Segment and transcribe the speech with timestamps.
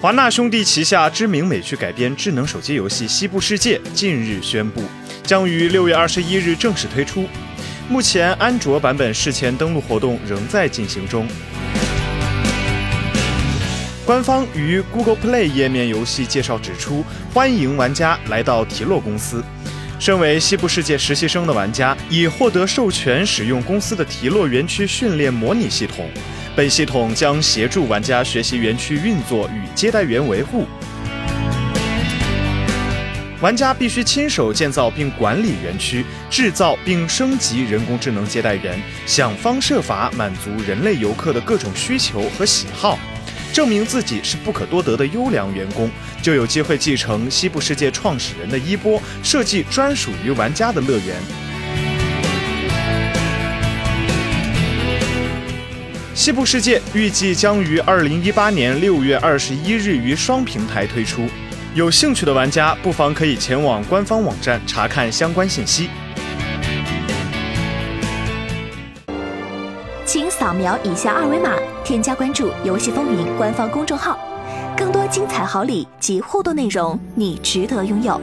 [0.00, 4.84] 华纳兄弟旗下知名美剧改编智能手机游戏《西部世界》近日宣布，
[5.24, 7.26] 将于六月二十一日正式推出。
[7.88, 11.26] 目前，安卓版本事前登录活动仍在进行中。
[14.06, 17.04] 官方于 Google Play 页面游戏介绍指出，
[17.34, 19.42] 欢迎玩家来到提洛公司。
[19.98, 26.08] 身为西部世界实习生的玩家，已获得授权使用公司的提洛园区训练模拟系统。
[26.58, 30.66] 本系统将协助玩家学习园区运作与接待员维护。
[33.40, 38.76] 玩家必须亲手建造并管理园区，制造并升级人工智能接待员，
[39.06, 42.98] 想方设法满足人类游客的各种需求和喜好。
[43.52, 45.88] 证明自己是不可多得的优良员工，
[46.20, 51.47] 就有机会继承西部世界创始人的衣钵，设计专属于玩家的乐园。
[56.18, 61.22] 西部世界预计将于二零一八年六月二十一日于双平台推出，
[61.76, 65.88] 有兴趣的玩家不妨可以前往官方网站查看相关信息。
[70.04, 71.54] 请扫描以下二维码。
[71.84, 74.18] 添加关注“游戏风云”官方公众号，
[74.76, 78.20] 更多精彩好礼及互动内容，你值得拥有。